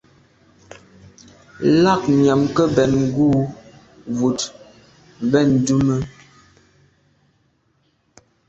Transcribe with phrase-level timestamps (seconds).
[1.83, 3.29] Lagnyam ke mbèn ngù
[4.17, 4.39] wut
[5.31, 5.95] ben ndume.